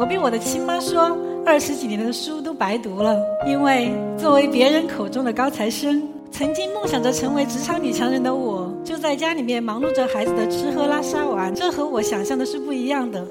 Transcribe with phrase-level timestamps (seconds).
[0.00, 1.14] 我被我的亲妈说，
[1.44, 13.22] 二十几年的书都白读了，因为作为别人口中的高材生，曾经梦想着成为职场女强人的我，就在家里面忙碌着孩子的吃喝拉撒玩，这和我想象的是不一样的。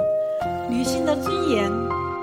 [0.70, 1.68] 女性的尊严、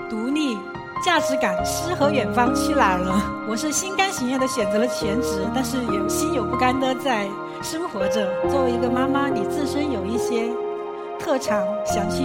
[0.09, 0.57] 独立、
[1.05, 3.21] 价值感、诗和远方去哪儿了？
[3.51, 7.27] 我是心甘情愿的选择了全职，但是有心有不甘的在
[7.65, 8.25] 生活着。
[8.49, 10.49] 作为一个妈妈，你自身有一些
[11.19, 12.23] 特长，想去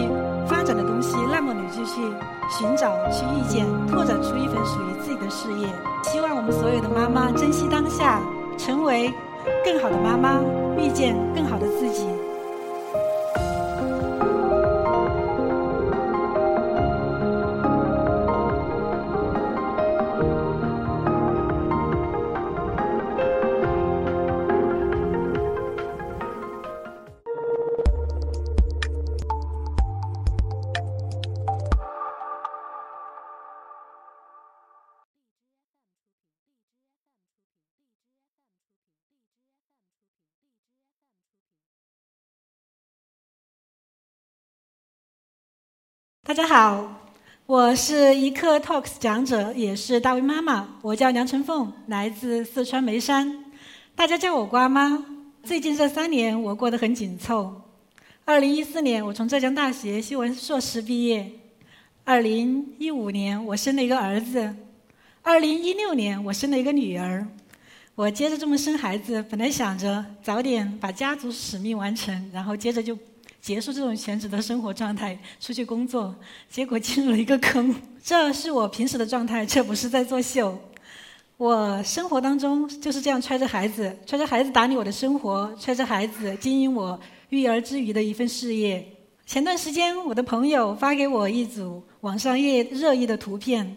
[0.48, 2.02] 发展的东西，那么你就去
[2.50, 5.68] 寻找、去遇见，拓展出一份属于自己的事业。
[6.04, 8.22] 希望我们所有的妈妈珍惜当下，
[8.58, 9.14] 成为
[9.64, 10.40] 更好的妈妈，
[10.78, 12.06] 遇见更好的自己。
[46.32, 47.12] 大家好，
[47.46, 50.66] 我是一课 Talks 讲者，也是大 V 妈妈。
[50.82, 53.44] 我叫梁晨凤，来自四川眉山，
[53.96, 55.06] 大家叫我瓜妈。
[55.44, 57.62] 最近这三年我过得很紧凑。
[58.24, 61.30] 二零一四年我从浙江大学新闻硕士毕业，
[62.06, 64.56] 二零一五年我生了一个儿子，
[65.24, 67.28] 二零一六年我生了一个女儿。
[67.94, 72.98] 我接着这么生孩子，本来想着早点把家族使命完成，然后接着就。
[73.42, 76.14] 结束这种全职的生活状态，出去工作，
[76.48, 77.76] 结果进入了一个坑。
[78.04, 80.58] 这是我平时的状态，这不是在作秀。
[81.38, 88.88] 我生活当中就是这样揣着孩子，揣着孩子打理我的生活，揣着孩子经营我育儿之余的一份事业。
[89.26, 93.76] 前段时间，我的朋友发给我一组网上热热议的图片，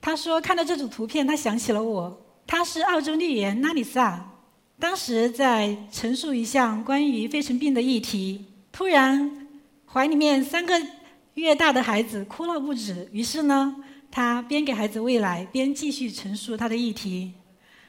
[0.00, 2.20] 他说看到这组图片，他想起了我。
[2.46, 4.30] 他是澳洲绿源拉里萨，
[4.78, 8.44] 当时在陈述一项关于肺尘病的议题。
[8.72, 9.30] 突然，
[9.86, 10.80] 怀里面三个
[11.34, 13.06] 月大的孩子哭闹不止。
[13.12, 13.76] 于是呢，
[14.10, 17.34] 他边给孩子喂奶，边继续陈述他的议题。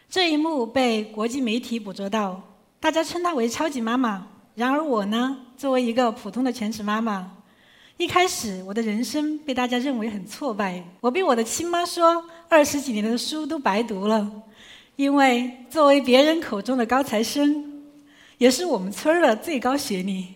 [0.09, 2.39] 这一幕被国际媒体捕捉到，
[2.81, 4.27] 大家称她为“超级妈妈”。
[4.55, 7.31] 然而我呢，作为一个普通的全职妈妈，
[7.95, 10.83] 一开始我的人生被大家认为很挫败。
[10.99, 14.29] 我被我的亲妈说，二十几年的书都白读了，
[14.97, 17.81] 因为作为别人口中的高材生，
[18.37, 20.27] 也是我们村儿的最高学历。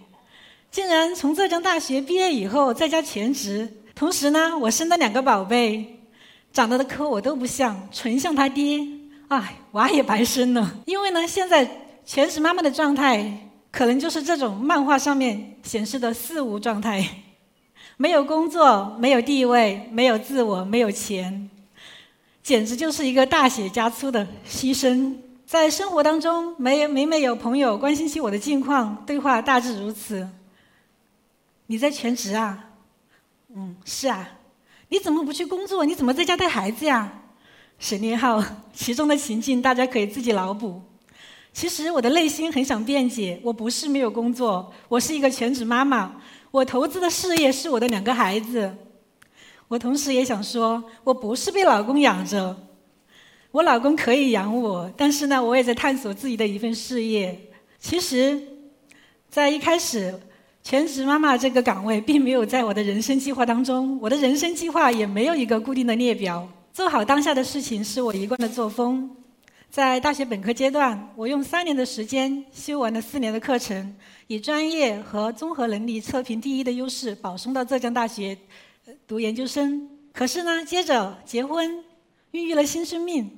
[0.70, 6.00] 竟然从浙江大学毕业以后在家全职，同时呢，我生了两个宝贝，
[6.54, 8.86] 长得的科我都不像，纯像他爹。
[9.30, 10.76] 哎，娃也白生了。
[10.86, 11.68] 因为呢，现在
[12.06, 17.06] 全职妈妈的状态，可能就是这种漫画上面显示的四无状态：
[17.98, 21.50] 没有工作，没有地位，没有自我，没有钱，
[22.44, 25.16] 简直就是一个大写加粗的牺牲。
[25.46, 30.28] 在生活当中，没每每有朋友关心起我的近况，对话大致如此。
[31.68, 32.72] 你在全职啊？
[33.56, 34.30] 嗯，是啊。
[34.90, 35.84] 你怎么不去工作？
[35.84, 37.24] 你怎么在家带孩子呀？
[37.78, 38.42] 省略号，
[38.74, 40.82] 其中的情境大家可以自己脑补。
[41.52, 46.16] 其实我的内心很想辩解，我不是没有工作，我是一个全职妈妈。
[46.52, 48.74] 我投资的事业是我的两个孩子。
[49.68, 52.56] 我同时也想说，我不是被老公养着，
[53.52, 57.38] 我老公可以养我，但是呢，我也在探索自己的一份事业。
[57.78, 58.42] 其实，
[59.30, 60.18] 在一开始。
[60.70, 66.46] 全职妈妈这个岗位并没有在我的人生计划当中，我的人生计划也没有一个固定的列表。
[66.74, 69.10] 做好当下的事情是我一贯的作风。
[69.70, 73.96] 在大学本科阶段，我用三年的时间修完了四年的课程，
[74.28, 78.38] 以专业和综合能力测评第一的优势保送到浙江大学
[79.08, 79.90] 读研究生。
[80.12, 81.82] 可是呢，接着结婚，
[82.32, 83.32] 孕育了新生命。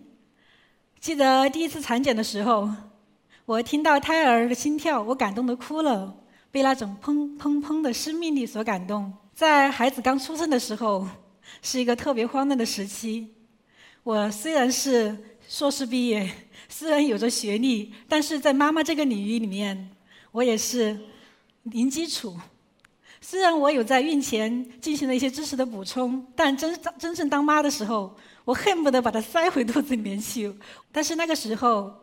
[0.99, 2.67] 记得第一次产检的时候，
[3.45, 6.15] 我听到胎儿的心跳，我感动的哭了。
[6.51, 11.07] 被那种砰砰砰的生命力所感动，在孩子刚出生的时候，
[11.61, 13.33] 是一个特别慌乱的时期。
[14.03, 15.15] 我虽然是
[15.47, 16.29] 硕士毕业，
[16.67, 19.89] 虽然有着学历，但是在妈妈这个领域里面，
[20.31, 20.99] 我也是
[21.63, 22.35] 零基础。
[23.21, 28.15] 虽然我有在孕前进行了一些知识的补充，但真真正当妈的时候，
[28.45, 30.51] 我恨不得把它塞回肚子里面去。
[30.91, 31.93] 但是那个时候，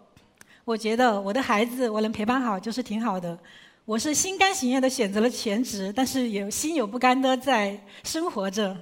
[0.64, 3.36] 我觉得我的孩子我能陪伴好就是挺好的。
[3.86, 8.76] 我是心甘情愿的选择了全职，但是有心有不甘的在生活着。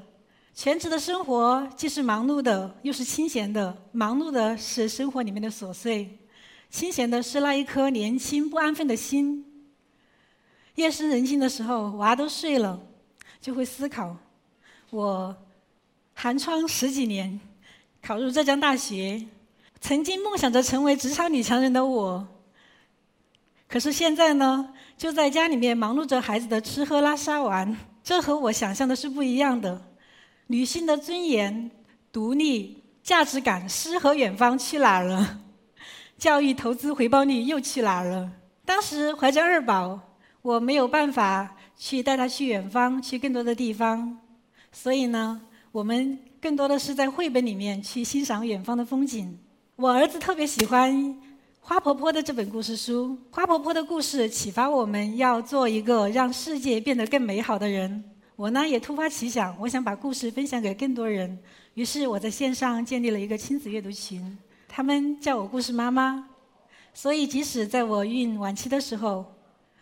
[0.55, 3.77] 全职的生活既是忙碌的，又是清闲的。
[3.93, 6.19] 忙碌的是生活里面的琐碎，
[6.71, 9.45] 清闲的是那一颗年轻不安分的心。
[10.77, 12.81] 夜深人静的时候，娃都睡了，
[13.43, 14.17] 就会思考：
[14.89, 15.37] 我
[16.15, 17.39] 寒窗十几年，
[18.00, 19.23] 考入浙江大学，
[19.83, 22.27] 曾经梦想着成为职场女强人的我，
[23.69, 29.81] 可是现在呢，就在家里面忙碌着孩子的吃喝拉撒玩，这和我想象的是不一样的。
[30.46, 31.70] 女性的尊严、
[32.12, 35.40] 独立、价值感、诗和远方去哪儿了？
[36.16, 38.31] 教育投资回报率又去哪儿了？
[38.64, 39.99] 当时怀着二宝，
[40.43, 44.19] 我没有办法去带他去远方，去更多的地方，
[44.70, 45.40] 所以呢，
[45.72, 49.38] 我们更多的是在绘本里面去欣赏远方的风景。
[49.76, 50.94] 我儿子特别喜欢
[51.66, 58.05] 《花婆婆》的这本故事书，《花婆婆》的故事启发我们要做一个让世界变得更美好的人。
[58.37, 61.38] 我呢也突发奇想，我想把故事分享给更多人，
[61.72, 64.37] 于是我在线上建立了一个亲子阅读群，
[64.69, 66.28] 他们叫我故事妈妈。
[66.93, 69.25] 所以，即使在我孕晚期的时候，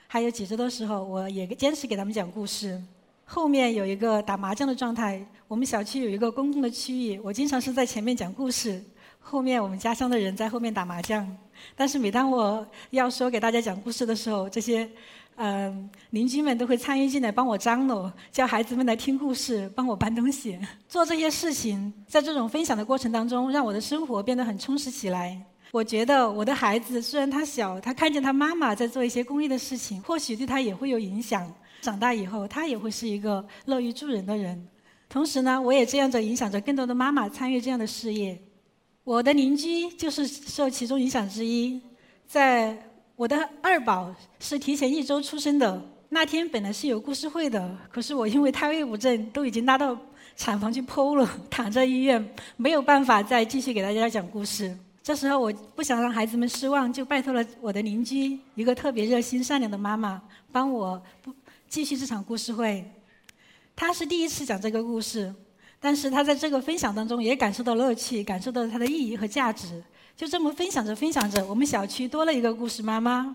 [0.06, 2.80] 还有几周的时候，我也坚持给他们讲故事。
[3.24, 8.80] 后面有一个打麻将的状态，我们小区有一个公共的区域，我经常是在前面讲故事，
[9.18, 11.36] 后面我们家乡的人在后面打麻将。
[11.76, 14.88] 但是每当我要说给大家讲故事的时候，这些
[15.36, 20.58] 嗯邻居们都会参与进来帮我张罗，叫孩子们来听故事，帮我搬东西，
[20.88, 21.92] 做这些事情。
[22.06, 25.40] 在这种分享的过程当中，让我的生活变得很充实起来。
[25.70, 31.50] 我觉得我的孩子虽然他小，他看见他妈妈在做一些公益的事情，或许对他也会有影响。
[31.80, 34.68] 长大以后，他也会是一个乐于助人的人。
[35.08, 38.38] 同时呢，我也这样着影响着更多的妈妈参与这样的事业。
[39.04, 41.80] 我的邻居就是受其中影响之一。
[42.26, 42.76] 在
[43.16, 49.96] 我的二宝是提前一周出生的那天，本来是有故事会的，可是我因为胎位不正，都已经拉到
[50.36, 54.76] 产房去剖了，躺在医院，没有办法再继续给大家讲故事。
[55.02, 60.22] 这时候我不想让孩子们失望，就拜托了我的邻居，一个特别热心善良的妈妈，
[60.52, 61.34] 帮我不
[61.68, 62.88] 继续这场故事会。
[63.74, 65.34] 她是第一次讲这个故事，
[65.82, 69.82] 但是她在这个分享当中也感受到乐趣，感受到它的意义和价值。
[70.16, 73.34] 就这么分享着分享着，我们小区多了一个故事妈妈。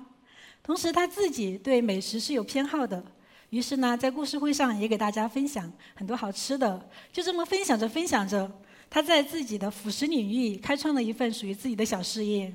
[0.64, 3.04] 同时，她自己对美食是有偏好的，
[3.50, 6.90] 于是呢，在故事会上也给大家分享很多好吃的。
[7.12, 8.50] 就这么分享着分享着。
[8.90, 12.54] 他在自己的辅食领域开创了一份属于自己的小事业。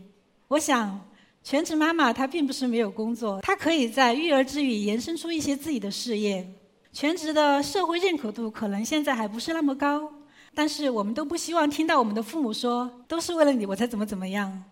[0.48, 0.98] 我想，
[1.44, 6.48] 全职妈妈她并不是没有工作，她可以在育儿之余延伸出一些自己的事业。
[6.92, 10.12] 全职的社会认可度可能现在还不是那么高，
[10.54, 14.62] 但是我们都不希望听到我们的父母说都是为了你我才怎么怎么样，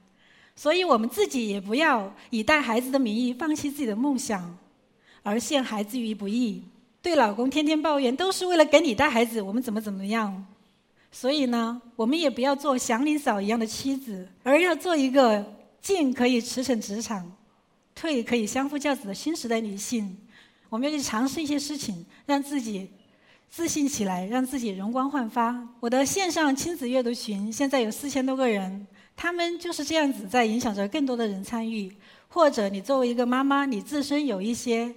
[0.55, 4.58] 所以我们自己也不要以带孩子的名义放弃自己的梦想，
[5.22, 6.62] 而陷孩子于不义。
[7.00, 10.46] 对老公天天抱怨都是为了给你带孩子，我们怎么怎么样。
[11.11, 15.43] 所以呢，我们也不要做祥林嫂一样的妻子，而要做一个
[15.81, 17.32] 进可以驰骋职场，
[17.94, 20.14] 退可以相夫教子的新时代女性。
[20.70, 22.88] 我们要去尝试一些事情，让自己
[23.50, 25.69] 自信起来，让自己容光焕发。
[25.81, 31.93] 我的线上亲子阅读群现在有四千多个人，他们就是这样子在影响着更多的人参与。
[32.28, 34.94] 或者你作为一个妈妈，你自身有一些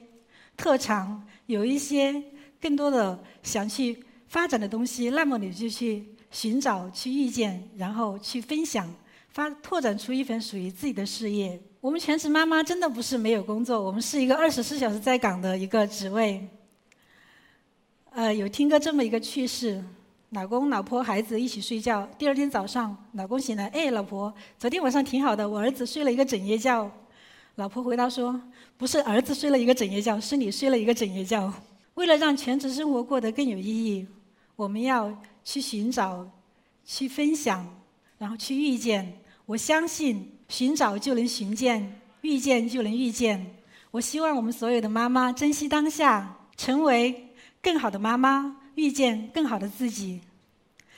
[0.55, 2.23] 特长，有一些
[2.61, 4.01] 更多的想去。
[4.25, 8.91] 发展的东西，那么你就去寻找、去遇见，然后去分享，
[9.29, 11.61] 发拓展出一份属于自己的事业。
[11.83, 16.47] 我们全职妈妈真的不是没有工作，我们是一个二十四小时在岗的一个职位。
[18.11, 19.83] 呃，有听过这么一个趣事：
[20.29, 26.89] 老公、老婆、孩子一起睡觉，第二天早上，老公醒来，哎，老婆，昨天晚上挺好的，我儿子睡了一个整夜觉。
[27.55, 28.39] 老婆回答说：
[28.77, 31.53] 不是儿子睡了一个整夜觉，是你睡了一个整夜觉。
[31.95, 34.07] 为了让全职生活过得更有意义。
[34.55, 35.13] 我们要
[35.43, 36.25] 去寻找，
[36.85, 37.67] 去分享，
[38.17, 39.19] 然后去遇见。
[39.45, 43.55] 我相信，寻找就能寻见，遇见就能遇见。
[43.89, 47.29] 我希望我们所有的妈妈珍惜当下，成为
[47.59, 50.21] 更好的妈妈，遇见更好的自己。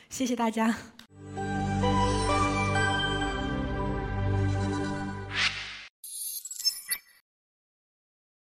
[0.09, 0.75] 谢谢大家。